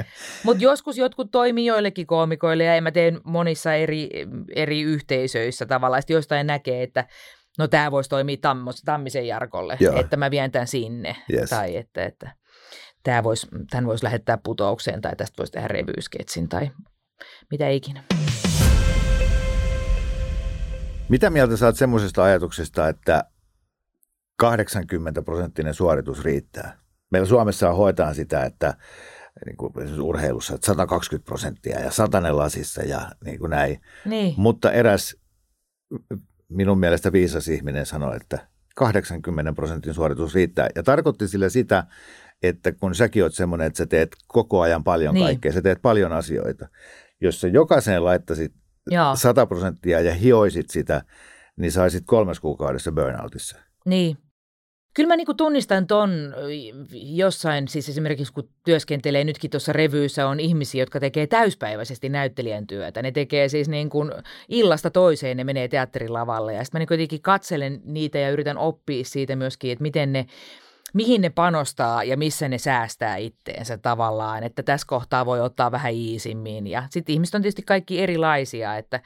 [0.45, 4.11] Mutta joskus jotkut toimii joillekin koomikoille ja mä teen monissa eri,
[4.55, 7.05] eri yhteisöissä tavallaan, että jostain näkee, että
[7.59, 10.01] no tämä voisi toimia Tammos, Tammisen Jarkolle, Joo.
[10.01, 11.17] että mä vien tämän sinne.
[11.33, 11.51] Yes.
[11.51, 12.37] Tai että, että
[13.03, 16.71] tämä vois, tämän voisi lähettää putoukseen tai tästä voisi tehdä revyysketsin tai
[17.51, 18.03] mitä ikinä.
[21.09, 23.25] Mitä mieltä saat semmoisesta ajatuksesta, että
[24.37, 26.79] 80 prosenttinen suoritus riittää?
[27.11, 28.75] Meillä Suomessa hoetaan sitä, että
[29.47, 33.81] niin kuin urheilussa, että 120 prosenttia ja satanen lasissa ja niin kuin näin.
[34.05, 34.35] Niin.
[34.37, 35.17] Mutta eräs
[36.49, 40.69] minun mielestä viisas ihminen sanoi, että 80 prosentin suoritus riittää.
[40.75, 41.85] Ja tarkoitti sillä sitä,
[42.43, 45.27] että kun säkin oot semmoinen, että sä teet koko ajan paljon niin.
[45.27, 46.69] kaikkea, sä teet paljon asioita.
[47.21, 48.53] Jos sä jokaiseen laittaisit
[48.91, 49.17] Joo.
[49.17, 51.03] 100 prosenttia ja hioisit sitä,
[51.57, 53.57] niin saisit kolmes kuukaudessa burnoutissa.
[53.85, 54.19] Niin.
[54.97, 56.35] Kyllä mä niin tunnistan ton
[56.93, 63.03] jossain, siis esimerkiksi kun työskentelee nytkin tuossa revyyssä, on ihmisiä, jotka tekee täyspäiväisesti näyttelijän työtä.
[63.03, 64.13] Ne tekee siis niin kuin
[64.49, 69.05] illasta toiseen, ne menee teatterilavalle ja sitten mä niin jotenkin katselen niitä ja yritän oppia
[69.05, 70.27] siitä myöskin, että miten ne,
[70.95, 75.93] mihin ne panostaa ja missä ne säästää itteensä tavallaan, että tässä kohtaa voi ottaa vähän
[75.93, 76.67] iisimmin.
[76.67, 79.01] Ja sitten ihmiset on tietysti kaikki erilaisia, että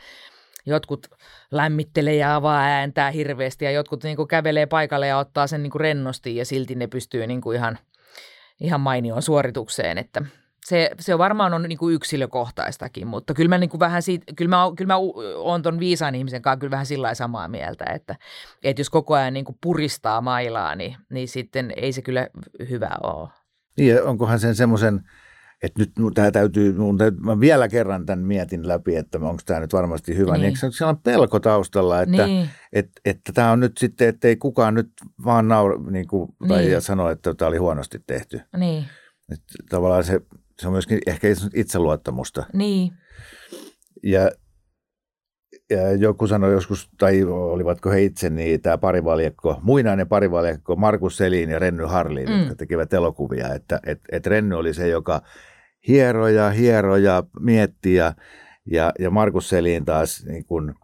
[0.66, 1.06] jotkut
[1.50, 5.70] lämmittelee ja avaa ääntää hirveästi ja jotkut niin kuin kävelee paikalle ja ottaa sen niin
[5.70, 7.78] kuin rennosti ja silti ne pystyy niin kuin ihan,
[8.60, 10.22] ihan mainioon suoritukseen, että
[10.64, 14.32] se, se on varmaan on niin kuin yksilökohtaistakin, mutta kyllä mä, niin kuin vähän siitä,
[14.36, 14.98] kyllä mä, kyllä mä
[15.36, 18.16] oon ton viisaan ihmisen kanssa kyllä vähän sillä samaa mieltä, että,
[18.62, 22.28] että jos koko ajan niin kuin puristaa mailaa, niin, niin sitten ei se kyllä
[22.70, 23.28] hyvä ole.
[23.76, 25.00] Niin, onkohan sen semmoisen
[25.62, 29.60] että nyt tämä täytyy, mun täytyy, mä vielä kerran tämän mietin läpi, että onko tämä
[29.60, 32.48] nyt varmasti hyvä, niin, niin eikö siellä on pelko taustalla, että, niin.
[32.72, 34.90] että, että tämä on nyt sitten, että ei kukaan nyt
[35.24, 36.82] vaan naura niin kuin, tai niin.
[36.82, 38.40] sano, että tämä oli huonosti tehty.
[38.56, 38.84] Niin.
[39.32, 40.20] Että tavallaan se,
[40.60, 42.46] se on myöskin ehkä itseluottamusta.
[42.52, 42.92] Niin.
[44.02, 44.30] Ja,
[45.70, 51.50] ja joku sanoi joskus, tai olivatko he itse, niin tämä parivaljakko, muinainen parivaljakko Markus Selin
[51.50, 52.38] ja Renny Harlin, mm.
[52.38, 55.22] jotka tekivät elokuvia, että et, et Renny oli se, joka
[55.88, 58.14] hieroja, hieroja, mietti ja,
[58.66, 60.74] ja, ja Markus Selin taas niin kun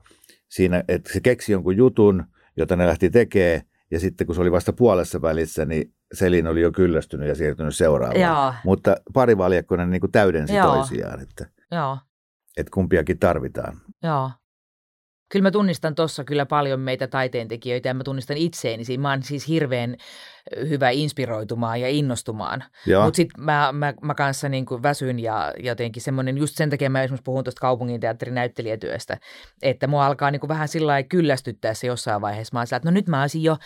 [0.48, 2.24] siinä, että se keksi jonkun jutun,
[2.56, 6.60] jota ne lähti tekemään ja sitten kun se oli vasta puolessa välissä, niin Selin oli
[6.60, 8.20] jo kyllästynyt ja siirtynyt seuraavaan.
[8.20, 8.54] Joo.
[8.64, 10.74] Mutta parivaljakkonen niin täydensi Joo.
[10.74, 11.98] toisiaan, että, Joo.
[12.56, 13.80] että kumpiakin tarvitaan.
[14.02, 14.30] Joo.
[15.28, 18.98] Kyllä mä tunnistan tuossa kyllä paljon meitä taiteentekijöitä ja mä tunnistan itseeni.
[18.98, 19.96] Mä oon siis hirveän
[20.68, 22.64] hyvä inspiroitumaan ja innostumaan.
[23.04, 26.90] Mutta sitten mä, mä, mä kanssa niin kuin väsyn ja jotenkin semmoinen, just sen takia
[26.90, 29.18] mä esimerkiksi puhun tuosta kaupunginteatterin näyttelijätyöstä,
[29.62, 32.54] että mua alkaa niin kuin vähän sillä lailla kyllästyttää se jossain vaiheessa.
[32.54, 33.56] Mä oon sillä, että no nyt mä jo,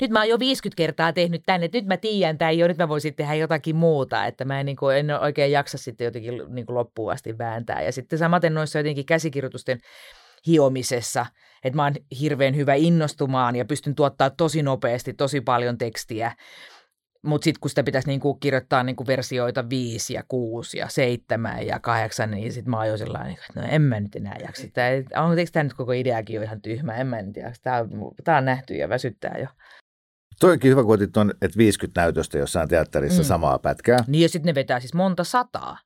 [0.00, 2.78] nyt mä oon jo 50 kertaa tehnyt tänne, että nyt mä tiedän tämän jo, nyt
[2.78, 6.42] mä voisin tehdä jotakin muuta, että mä en, niin kuin, en oikein jaksa sitten jotenkin
[6.48, 7.82] niin kuin loppuun asti vääntää.
[7.82, 9.78] Ja sitten samaten noissa jotenkin käsikirjoitusten
[10.46, 11.26] hiomisessa,
[11.64, 16.32] että mä oon hirveän hyvä innostumaan ja pystyn tuottaa tosi nopeasti tosi paljon tekstiä.
[17.22, 21.80] Mutta sitten kun sitä pitäisi niinku kirjoittaa niinku versioita viisi ja kuusi ja seitsemän ja
[21.80, 24.62] kahdeksan, niin sitten mä oon sellainen, että no en mä nyt enää jaksa.
[25.16, 26.94] Onko tämä nyt koko ideakin jo ihan tyhmä?
[26.94, 27.62] En mä nyt jaksa.
[27.62, 27.88] Tämä on,
[28.24, 29.46] tää on nähty ja väsyttää jo.
[30.40, 33.26] Toikin hyvä, kun otit on, että 50 näytöstä jossain teatterissa mm.
[33.26, 34.04] samaa pätkää.
[34.06, 35.78] Niin ja sitten ne vetää siis monta sataa.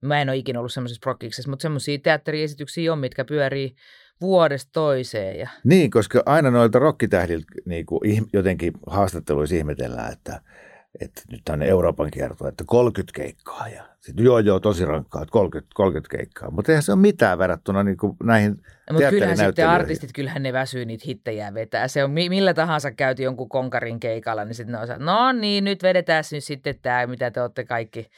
[0.00, 3.74] Mä en ole ikinä ollut semmoisessa prokiksessa, mutta semmoisia teatteriesityksiä on, mitkä pyörii
[4.20, 5.38] vuodesta toiseen.
[5.38, 5.48] Ja...
[5.64, 7.86] Niin, koska aina noilta rokkitähdiltä niin
[8.32, 10.40] jotenkin haastatteluissa ihmetellään, että,
[11.00, 15.32] että nyt on Euroopan kierto, että 30 keikkaa ja sitten joo joo tosi rankkaa, että
[15.32, 16.50] 30, 30 keikkaa.
[16.50, 18.50] Mutta eihän se ole mitään verrattuna niin kuin näihin
[18.90, 21.88] no, Mutta kyllähän sitten artistit, kyllähän ne väsyy niitä hittejä vetää.
[21.88, 25.82] Se on millä tahansa käyty jonkun konkarin keikalla, niin sitten ne on no niin, nyt
[25.82, 28.10] vedetään nyt sitten tämä, mitä te olette kaikki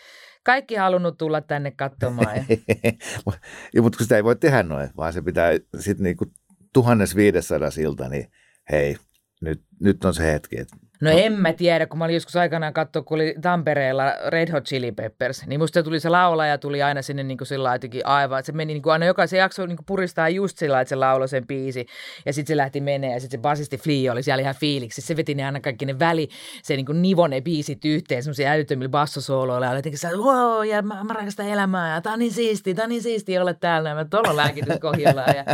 [0.42, 2.36] kaikki halunnut tulla tänne katsomaan.
[3.74, 6.30] ja, mutta kun sitä ei voi tehdä noin, vaan se pitää sitten niin kuin
[6.72, 8.30] 1500 silta, niin
[8.70, 8.96] hei,
[9.40, 12.72] nyt, nyt on se hetki, että No en mä tiedä, kun mä olin joskus aikanaan
[12.72, 17.02] katsoa, kun oli Tampereella Red Hot Chili Peppers, niin musta tuli se laulaja tuli aina
[17.02, 19.76] sinne niin kuin sillä jotenkin aivan, että se meni niin kuin aina jokaisen jakso niin
[19.76, 21.86] kuin puristaa just sillä että se lauloi sen biisi.
[22.26, 25.00] Ja sitten se lähti menee ja sitten se basisti Flea oli siellä ihan fiiliksi.
[25.00, 26.28] Se veti ne aina kaikki ne väli,
[26.62, 29.66] se niin kuin nivoi ne biisit yhteen semmoisia älyttömillä bassosooloilla.
[29.66, 32.84] Ja jotenkin se, wow, ja mä, mä rakastan elämää ja tää on niin siisti, tää
[32.84, 33.88] on niin siisti olla täällä.
[33.88, 35.44] Ja mä tuolla lääkityskohjalla ja,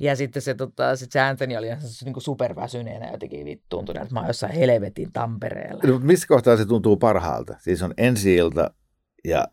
[0.00, 4.14] ja sitten se, tota, sit se Anthony oli ihan niin kuin superväsyneenä jotenkin vittuuntunut, että
[4.14, 5.82] mä oon jossain helvetin Tampereella.
[5.86, 7.56] No, missä kohtaa se tuntuu parhaalta?
[7.58, 8.70] Siis on ensi ilta
[9.24, 9.44] ja,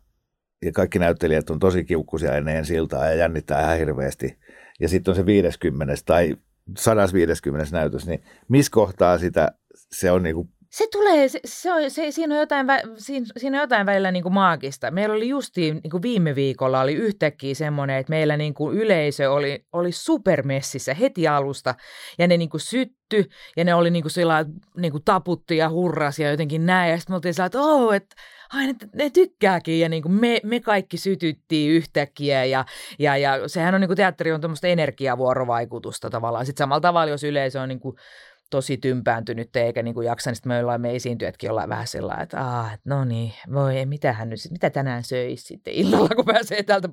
[0.64, 4.38] ja kaikki näyttelijät on tosi kiukkuisia ennen siltaa ja jännittää ihan hirveästi.
[4.80, 6.36] Ja sitten on se 50 tai
[6.78, 12.10] 150 näytös, niin missä kohtaa sitä se on niinku se tulee, se, se on, se,
[12.10, 12.66] siinä, on jotain,
[12.98, 14.90] siinä, siinä on jotain välillä niin kuin maagista.
[14.90, 19.32] Meillä oli justiin niin kuin viime viikolla oli yhtäkkiä semmoinen, että meillä niin kuin yleisö
[19.32, 21.74] oli, oli supermessissä heti alusta
[22.18, 23.24] ja ne niin kuin sytty
[23.56, 24.44] ja ne oli niin kuin sillä
[24.76, 26.90] niin kuin taputti ja hurrasi ja jotenkin näin.
[26.90, 28.16] Ja sitten me oltiin sillä, että oh, että
[28.52, 32.64] ai ne, ne tykkääkin ja niin kuin me, me kaikki sytyttiin yhtäkkiä ja,
[32.98, 36.46] ja, ja sehän on niin kuin teatteri on tämmöistä energiavuorovaikutusta tavallaan.
[36.46, 37.96] Sitten samalla tavalla, jos yleisö on niin kuin
[38.50, 42.22] tosi tympääntynyt eikä niin kuin jaksa, niin sitten me ollaan me esiintyjätkin ollaan vähän sellainen,
[42.22, 46.62] että aah, no niin, voi, mitä hän nyt, mitä tänään söisi sitten illalla, kun pääsee
[46.62, 46.88] täältä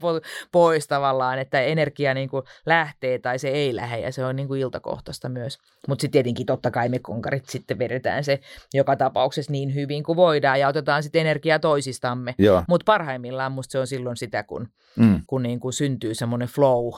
[0.51, 4.47] pois tavallaan, että energia niin kuin lähtee tai se ei lähde ja se on niin
[4.47, 5.57] kuin iltakohtaista myös.
[5.87, 8.39] Mutta sitten tietenkin totta kai me konkarit sitten vedetään se
[8.73, 12.35] joka tapauksessa niin hyvin kuin voidaan ja otetaan sitten energiaa toisistamme.
[12.67, 15.21] Mutta parhaimmillaan musta se on silloin sitä, kun, mm.
[15.27, 16.93] kun niin kuin syntyy semmoinen flow.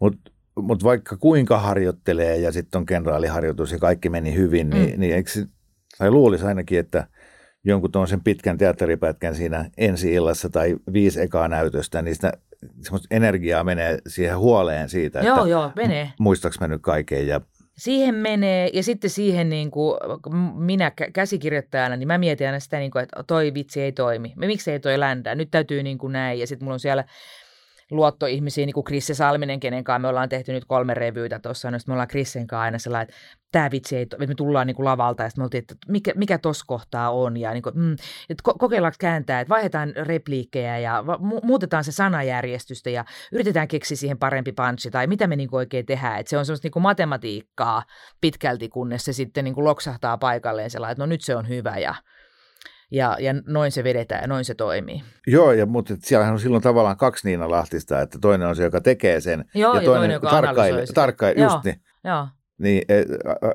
[0.00, 0.30] Mutta
[0.62, 5.00] mutta vaikka kuinka harjoittelee ja sitten on kenraaliharjoitus ja kaikki meni hyvin, niin, mm.
[5.00, 5.30] niin eikö,
[5.98, 7.06] tai luulisi ainakin, että
[7.64, 12.32] jonkun tuon pitkän teatteripätkän siinä ensi illassa tai viisi ekaa näytöstä, niin sitä
[13.10, 16.12] energiaa menee siihen huoleen siitä, joo, että joo, menee.
[16.20, 17.40] muistaaks mä nyt kaiken ja
[17.78, 19.98] Siihen menee ja sitten siihen niin kuin,
[20.54, 24.32] minä käsikirjoittajana, niin mä mietin aina sitä, niin kuin, että toi vitsi ei toimi.
[24.36, 25.34] Miksi ei toi ländää?
[25.34, 27.04] Nyt täytyy niin kuin näin ja sitten mulla on siellä
[27.90, 31.78] luottoihmisiä, niin kuin Krisse Salminen, kenen kanssa me ollaan tehty nyt kolme revyytä tuossa, no
[31.86, 33.16] me ollaan Krissen kanssa aina sellainen, että
[33.52, 36.12] tämä vitsi ei, että me tullaan niin kuin lavalta ja sitten me oltiin, että mikä,
[36.16, 37.92] mikä tuossa kohtaa on ja niin kuin, mm,
[38.28, 43.96] että ko- kokeillaanko kääntää, että vaihdetaan repliikkejä ja mu- muutetaan se sanajärjestystä ja yritetään keksiä
[43.96, 46.72] siihen parempi punchi tai mitä me niin kuin oikein tehdään, että se on semmoista niin
[46.72, 47.82] kuin matematiikkaa
[48.20, 51.78] pitkälti, kunnes se sitten niin kuin loksahtaa paikalleen sellainen, että no nyt se on hyvä
[51.78, 51.94] ja
[52.90, 55.02] ja, ja noin se vedetään ja noin se toimii.
[55.26, 58.80] Joo, ja, mutta siellähän on silloin tavallaan kaksi Niina Lahtista, että toinen on se, joka
[58.80, 60.84] tekee sen Joo, ja, ja toinen, joka tarkkailee.
[60.94, 61.80] Tarkkailee, just niin.
[62.04, 62.28] Joo.
[62.58, 63.54] Niin, e, ä,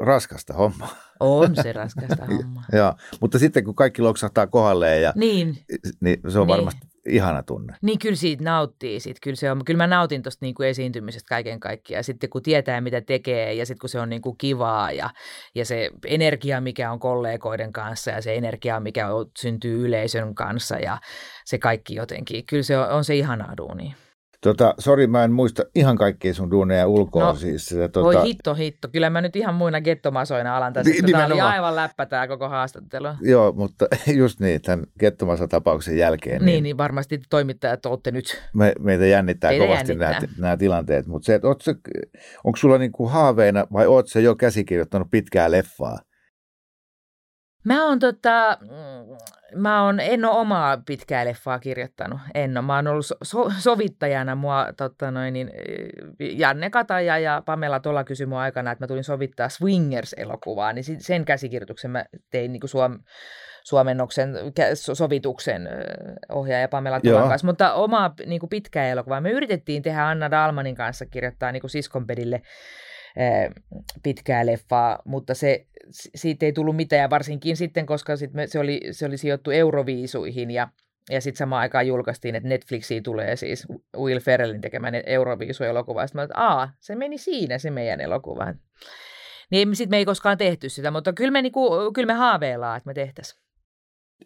[0.00, 0.96] raskasta hommaa.
[1.20, 2.64] On se raskasta hommaa.
[2.72, 5.56] Joo, mutta sitten kun kaikki loksahtaa kohdalleen, ja, niin.
[6.00, 6.56] niin se on niin.
[6.56, 7.76] varmasti ihana tunne.
[7.82, 9.00] Niin kyllä siitä nauttii.
[9.00, 9.16] Sit.
[9.20, 12.04] Kyllä, se on, kyllä mä nautin tuosta niinku esiintymisestä kaiken kaikkiaan.
[12.04, 15.10] Sitten kun tietää, mitä tekee ja sitten kun se on niinku kivaa ja,
[15.54, 20.76] ja se energia, mikä on kollegoiden kanssa ja se energia, mikä on, syntyy yleisön kanssa
[20.76, 20.98] ja
[21.44, 22.46] se kaikki jotenkin.
[22.46, 23.94] Kyllä se on, on se ihanaa duunia.
[24.42, 27.24] Tota, sori, mä en muista ihan kaikkia sun duuneja ulkoa.
[27.24, 28.02] No, siis, tota...
[28.02, 28.88] Voi hitto, hitto.
[28.88, 30.92] Kyllä mä nyt ihan muina gettomasoina alan tässä.
[30.92, 33.08] Niin, tämä oli aivan läppä tämä koko haastattelu.
[33.20, 33.86] Joo, mutta
[34.20, 36.38] just niin, tämän gettomasa-tapauksen jälkeen.
[36.38, 38.42] Niin, niin, niin varmasti toimittajat olette nyt.
[38.54, 40.20] Me, meitä jännittää Teitä kovasti jännittää.
[40.20, 41.06] Nämä, nämä tilanteet.
[41.06, 41.74] Mutta se, että se,
[42.44, 45.98] onko sulla niinku haaveina vai oot se jo käsikirjoittanut pitkää leffaa?
[47.64, 48.58] Mä oon tota,
[49.54, 52.66] mä oon, en ole omaa pitkää leffaa kirjoittanut, en ole.
[52.66, 55.50] Mä oon ollut so, sovittajana mua, totta noin, niin,
[56.18, 61.24] Janne Kataja ja Pamela tuolla kysyi mua aikana, että mä tulin sovittaa Swingers-elokuvaa, niin sen
[61.24, 62.98] käsikirjoituksen mä tein niin kuin suom,
[63.64, 64.34] suomennoksen
[64.92, 65.68] sovituksen
[66.28, 69.20] ohjaaja Pamela Tulan kanssa, mutta omaa niin kuin pitkää elokuvaa.
[69.20, 72.42] Me yritettiin tehdä Anna Dalmanin kanssa kirjoittaa niin kuin siskonpedille
[74.02, 78.80] pitkää leffaa, mutta se, siitä ei tullut mitään, varsinkin sitten, koska sit me, se, oli,
[78.90, 80.68] se oli sijoittu Euroviisuihin, ja,
[81.10, 86.22] ja sitten samaan aikaan julkaistiin, että Netflixiin tulee siis Will Ferrellin tekemä Euroviisu-elokuva, sitten mä
[86.22, 88.54] että aa, se meni siinä se meidän elokuva.
[89.50, 92.90] Niin sitten me ei koskaan tehty sitä, mutta kyllä me, niinku, kyllä me haaveillaan, että
[92.90, 93.40] me tehtäisiin.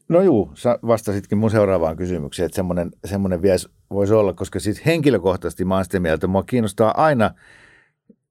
[0.08, 3.56] No juu, sä vastasitkin mun seuraavaan kysymykseen, että semmoinen, semmoinen vielä
[3.90, 7.30] voisi olla, koska siis henkilökohtaisesti mä oon sitä mieltä, mua kiinnostaa aina–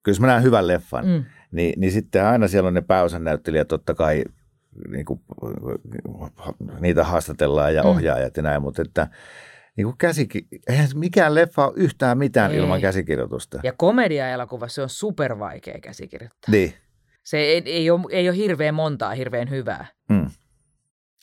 [0.03, 1.23] kyllä jos mä näen hyvän leffan, mm.
[1.51, 4.23] niin, niin sitten aina siellä on ne pääosan näyttelijät totta kai,
[4.89, 5.21] niin kuin,
[6.79, 7.89] niitä haastatellaan ja mm.
[7.89, 9.07] ohjaajat ja näin, mutta että
[9.75, 12.57] niin kuin käsiki, eihän mikään leffa ole yhtään mitään ei.
[12.57, 13.59] ilman käsikirjoitusta.
[13.63, 16.51] Ja komedia-elokuvassa se on supervaikea käsikirjoittaa.
[16.51, 16.73] Niin.
[17.23, 19.85] Se ei, ei, ole, ei ole hirveän montaa hirveän hyvää.
[20.09, 20.25] Mm.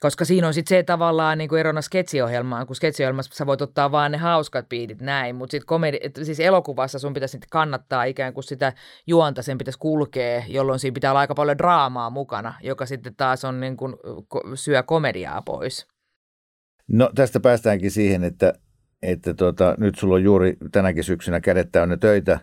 [0.00, 3.92] Koska siinä on sitten se tavallaan niin kuin erona sketsiohjelmaan, kun sketsiohjelmassa sä voit ottaa
[3.92, 8.44] vaan ne hauskat biitit näin, mutta sitten komedi- siis elokuvassa sun pitäisi kannattaa ikään kuin
[8.44, 8.72] sitä
[9.06, 13.44] juonta, sen pitäisi kulkea, jolloin siinä pitää olla aika paljon draamaa mukana, joka sitten taas
[13.44, 13.94] on niin kuin,
[14.54, 15.86] syö komediaa pois.
[16.88, 18.52] No tästä päästäänkin siihen, että,
[19.02, 22.40] että tota, nyt sulla on juuri tänäkin syksynä kädet täynnä töitä,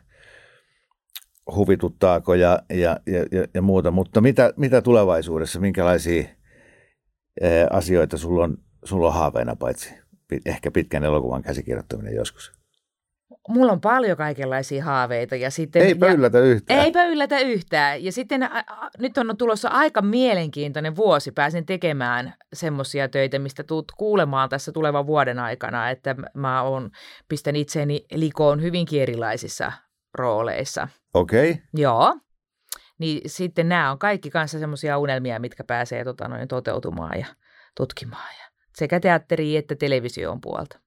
[1.56, 2.98] huvituttaako ja, ja,
[3.32, 6.24] ja, ja muuta, mutta mitä, mitä tulevaisuudessa, minkälaisia–
[7.72, 9.94] asioita sulla on, sulla on haaveena, paitsi
[10.46, 12.58] ehkä pitkän elokuvan käsikirjoittaminen joskus?
[13.50, 15.82] Mulla on paljon kaikenlaisia haaveita ja sitten...
[15.82, 16.80] Eipä ja, yllätä yhtään.
[16.80, 18.04] Eipä yllätä yhtään.
[18.04, 21.32] Ja sitten a, a, nyt on tulossa aika mielenkiintoinen vuosi.
[21.32, 26.90] Pääsen tekemään semmoisia töitä, mistä tuut kuulemaan tässä tulevan vuoden aikana, että mä on,
[27.30, 29.72] pistän itseäni likoon hyvinkin erilaisissa
[30.14, 30.88] rooleissa.
[31.14, 31.52] Okei.
[31.52, 31.64] Okay.
[31.74, 32.16] Joo.
[32.98, 37.26] Niin sitten nämä on kaikki kanssa semmoisia unelmia, mitkä pääsee tota, noin, toteutumaan ja
[37.76, 38.36] tutkimaan.
[38.40, 40.80] Ja sekä teatteri että television puolta.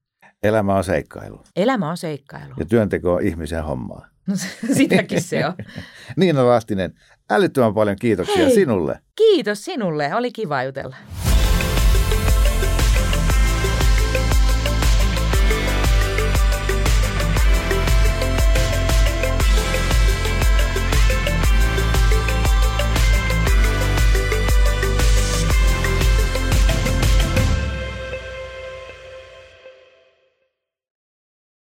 [0.43, 1.43] Elämä on seikkailu.
[1.55, 2.53] Elämä on seikkailu.
[2.57, 4.07] Ja työnteko on ihmisen hommaa.
[4.27, 4.35] No,
[4.77, 5.53] sitäkin se on.
[6.17, 6.93] Niina Lahtinen,
[7.29, 8.55] älyttömän paljon kiitoksia Hei.
[8.55, 8.99] sinulle.
[9.15, 10.15] Kiitos sinulle.
[10.15, 10.95] Oli kiva jutella.